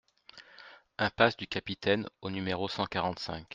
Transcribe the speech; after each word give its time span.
Impasse 0.97 1.37
du 1.37 1.45
Capitaine 1.45 2.09
au 2.23 2.31
numéro 2.31 2.67
cent 2.67 2.87
quarante-cinq 2.87 3.45